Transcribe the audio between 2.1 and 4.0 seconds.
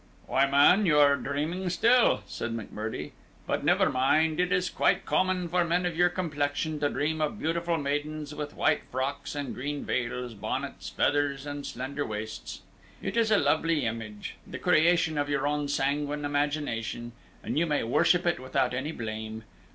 said McMurdie. "But never